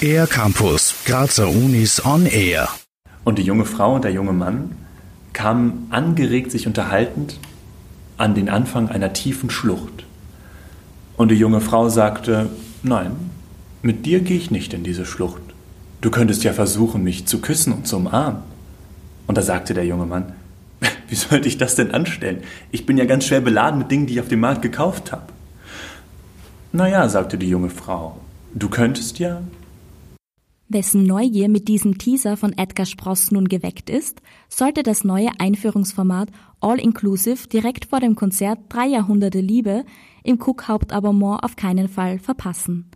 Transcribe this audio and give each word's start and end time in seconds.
Air 0.00 0.26
Campus, 0.26 0.94
Grazer 1.04 1.48
Unis 1.48 2.04
on 2.04 2.26
Air. 2.26 2.68
Und 3.24 3.38
die 3.38 3.42
junge 3.42 3.64
Frau 3.64 3.94
und 3.94 4.04
der 4.04 4.12
junge 4.12 4.32
Mann 4.32 4.72
kamen 5.32 5.86
angeregt 5.90 6.52
sich 6.52 6.66
unterhaltend 6.66 7.38
an 8.16 8.34
den 8.34 8.48
Anfang 8.48 8.88
einer 8.88 9.12
tiefen 9.12 9.50
Schlucht. 9.50 10.04
Und 11.16 11.30
die 11.30 11.36
junge 11.36 11.60
Frau 11.60 11.88
sagte, 11.88 12.50
nein, 12.82 13.12
mit 13.82 14.06
dir 14.06 14.20
gehe 14.20 14.36
ich 14.36 14.50
nicht 14.50 14.72
in 14.74 14.84
diese 14.84 15.04
Schlucht. 15.04 15.42
Du 16.00 16.10
könntest 16.10 16.44
ja 16.44 16.52
versuchen, 16.52 17.02
mich 17.02 17.26
zu 17.26 17.40
küssen 17.40 17.72
und 17.72 17.86
zu 17.86 17.96
umarmen. 17.96 18.42
Und 19.26 19.36
da 19.36 19.42
sagte 19.42 19.74
der 19.74 19.86
junge 19.86 20.06
Mann, 20.06 20.32
wie 21.08 21.14
sollte 21.14 21.48
ich 21.48 21.58
das 21.58 21.74
denn 21.74 21.90
anstellen? 21.90 22.42
Ich 22.70 22.86
bin 22.86 22.96
ja 22.96 23.06
ganz 23.06 23.24
schwer 23.26 23.40
beladen 23.40 23.78
mit 23.78 23.90
Dingen, 23.90 24.06
die 24.06 24.14
ich 24.14 24.20
auf 24.20 24.28
dem 24.28 24.40
Markt 24.40 24.62
gekauft 24.62 25.12
habe. 25.12 25.35
Naja, 26.76 27.08
sagte 27.08 27.38
die 27.38 27.48
junge 27.48 27.70
Frau, 27.70 28.18
du 28.54 28.68
könntest 28.68 29.18
ja. 29.18 29.40
Wessen 30.68 31.04
Neugier 31.04 31.48
mit 31.48 31.68
diesem 31.68 31.96
Teaser 31.96 32.36
von 32.36 32.52
Edgar 32.52 32.84
Spross 32.84 33.30
nun 33.30 33.48
geweckt 33.48 33.88
ist, 33.88 34.20
sollte 34.50 34.82
das 34.82 35.02
neue 35.02 35.30
Einführungsformat 35.38 36.28
All 36.60 36.78
Inclusive 36.78 37.48
direkt 37.48 37.86
vor 37.86 38.00
dem 38.00 38.14
Konzert 38.14 38.58
Drei 38.68 38.88
Jahrhunderte 38.88 39.40
Liebe 39.40 39.86
im 40.22 40.38
Cook 40.38 40.68
Hauptabonnement 40.68 41.42
auf 41.42 41.56
keinen 41.56 41.88
Fall 41.88 42.18
verpassen. 42.18 42.90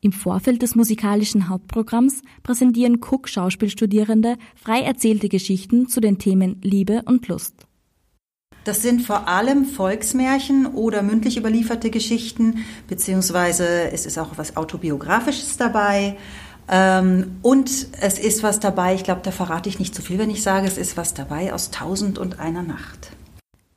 Im 0.00 0.12
Vorfeld 0.12 0.62
des 0.62 0.74
musikalischen 0.74 1.50
Hauptprogramms 1.50 2.22
präsentieren 2.42 2.98
Cook 3.02 3.28
Schauspielstudierende 3.28 4.36
frei 4.54 4.80
erzählte 4.80 5.28
Geschichten 5.28 5.86
zu 5.86 6.00
den 6.00 6.16
Themen 6.16 6.62
Liebe 6.62 7.02
und 7.04 7.28
Lust. 7.28 7.67
Das 8.64 8.82
sind 8.82 9.02
vor 9.02 9.28
allem 9.28 9.64
Volksmärchen 9.64 10.66
oder 10.66 11.02
mündlich 11.02 11.36
überlieferte 11.36 11.90
Geschichten, 11.90 12.64
beziehungsweise 12.86 13.90
es 13.92 14.04
ist 14.04 14.18
auch 14.18 14.32
was 14.36 14.56
Autobiografisches 14.56 15.56
dabei. 15.56 16.16
Ähm, 16.68 17.38
und 17.42 17.70
es 18.00 18.18
ist 18.18 18.42
was 18.42 18.60
dabei, 18.60 18.94
ich 18.94 19.04
glaube, 19.04 19.22
da 19.24 19.30
verrate 19.30 19.68
ich 19.68 19.78
nicht 19.78 19.94
zu 19.94 20.02
viel, 20.02 20.18
wenn 20.18 20.30
ich 20.30 20.42
sage, 20.42 20.66
es 20.66 20.76
ist 20.76 20.96
was 20.96 21.14
dabei 21.14 21.54
aus 21.54 21.70
Tausend 21.70 22.18
und 22.18 22.40
einer 22.40 22.62
Nacht. 22.62 23.12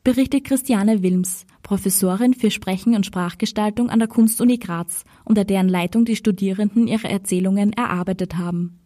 Berichtet 0.03 0.43
Christiane 0.43 1.03
Wilms, 1.03 1.45
Professorin 1.63 2.33
für 2.33 2.51
Sprechen 2.51 2.95
und 2.95 3.05
Sprachgestaltung 3.05 3.89
an 3.89 3.99
der 3.99 4.07
Kunstuni 4.07 4.57
Graz, 4.57 5.05
unter 5.23 5.45
deren 5.45 5.69
Leitung 5.69 6.05
die 6.05 6.15
Studierenden 6.15 6.87
ihre 6.87 7.07
Erzählungen 7.07 7.71
erarbeitet 7.71 8.37
haben. 8.37 8.80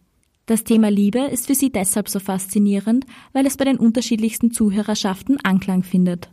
Das 0.46 0.62
Thema 0.62 0.92
Liebe 0.92 1.18
ist 1.18 1.48
für 1.48 1.56
sie 1.56 1.70
deshalb 1.70 2.08
so 2.08 2.20
faszinierend, 2.20 3.04
weil 3.32 3.46
es 3.46 3.56
bei 3.56 3.64
den 3.64 3.78
unterschiedlichsten 3.78 4.52
Zuhörerschaften 4.52 5.38
Anklang 5.42 5.82
findet. 5.82 6.30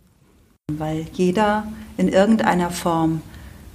Weil 0.72 1.08
jeder 1.14 1.68
in 1.98 2.10
irgendeiner 2.10 2.70
Form 2.70 3.22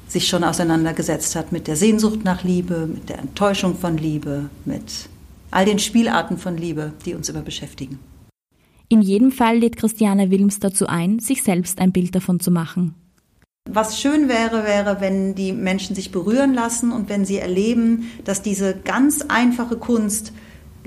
sich 0.07 0.29
schon 0.29 0.45
auseinandergesetzt 0.45 1.35
hat 1.35 1.51
mit 1.51 1.67
der 1.67 1.75
Sehnsucht 1.75 2.25
nach 2.25 2.45
Liebe, 2.45 2.87
mit 2.87 3.09
der 3.09 3.19
Enttäuschung 3.19 3.77
von 3.77 3.99
Liebe, 3.99 4.49
mit 4.65 5.09
all 5.51 5.65
den 5.65 5.81
Spielarten 5.81 6.39
von 6.39 6.57
Liebe, 6.57 6.93
die 7.05 7.15
uns 7.15 7.29
immer 7.29 7.43
beschäftigen. 7.43 7.99
In 8.89 9.03
jedem 9.03 9.33
Fall 9.33 9.59
lädt 9.59 9.77
Christiane 9.77 10.31
Wilms 10.31 10.61
dazu 10.61 10.87
ein, 10.87 11.19
sich 11.19 11.43
selbst 11.43 11.81
ein 11.81 11.91
Bild 11.91 12.15
davon 12.15 12.39
zu 12.39 12.53
machen. 12.53 12.95
Was 13.71 14.01
schön 14.01 14.31
wäre, 14.31 14.65
wäre, 14.65 15.03
wenn 15.03 15.35
die 15.35 15.53
Menschen 15.53 15.95
sich 15.95 16.11
berühren 16.11 16.55
lassen 16.55 16.91
und 16.91 17.11
wenn 17.11 17.27
sie 17.27 17.37
erleben, 17.37 18.11
dass 18.25 18.41
diese 18.41 18.75
ganz 18.75 19.27
einfache 19.29 19.77
Kunst, 19.77 20.33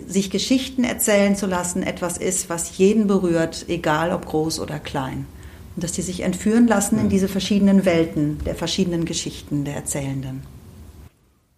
sich 0.08 0.32
Geschichten 0.32 0.84
erzählen 0.84 1.36
zu 1.36 1.46
lassen, 1.46 1.84
etwas 1.84 2.18
ist, 2.18 2.50
was 2.50 2.80
jeden 2.80 3.06
berührt, 3.06 3.66
egal 3.68 4.12
ob 4.12 4.26
groß 4.26 4.60
oder 4.60 4.80
klein. 4.80 5.28
Und 5.76 5.84
dass 5.84 5.92
die 5.92 6.02
sich 6.02 6.22
entführen 6.22 6.68
lassen 6.68 6.98
in 6.98 7.08
diese 7.08 7.28
verschiedenen 7.28 7.86
Welten 7.86 8.40
der 8.46 8.56
verschiedenen 8.56 9.06
Geschichten 9.06 9.64
der 9.64 9.76
Erzählenden. 9.76 10.42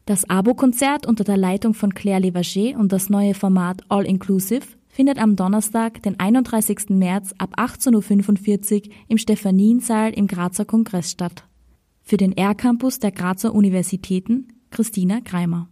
Das 0.06 0.30
Abo-Konzert 0.30 1.06
unter 1.06 1.24
der 1.24 1.38
Leitung 1.38 1.74
von 1.74 1.94
Claire 1.94 2.20
Levager 2.20 2.78
und 2.78 2.92
das 2.92 3.10
neue 3.10 3.34
Format 3.34 3.82
All 3.88 4.06
Inclusive 4.06 4.66
findet 4.94 5.18
am 5.18 5.36
Donnerstag, 5.36 6.02
den 6.04 6.18
31. 6.20 6.90
März 6.90 7.34
ab 7.40 7.56
18.45 7.58 8.74
Uhr 8.74 8.82
im 9.10 9.18
Stephaniensaal 9.18 10.14
im 10.14 10.28
Grazer 10.28 10.66
Kongress 10.66 11.10
statt. 11.12 11.46
Für 12.04 12.18
den 12.18 12.38
R-Campus 12.38 13.00
der 13.00 13.12
Grazer 13.12 13.54
Universitäten 13.54 14.50
Christina 14.70 15.22
Kreimer. 15.22 15.70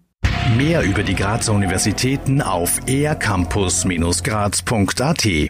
Mehr 0.57 0.81
über 0.83 1.03
die 1.03 1.13
Grazer 1.13 1.53
Universitäten 1.53 2.41
auf 2.41 2.79
ercampus-graz.at 2.87 5.49